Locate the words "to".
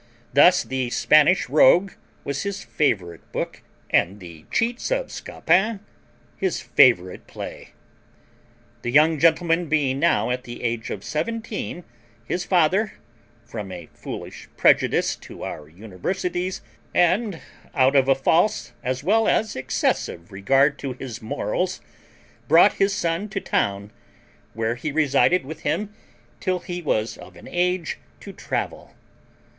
15.17-15.43, 20.79-20.93, 23.29-23.39, 28.21-28.33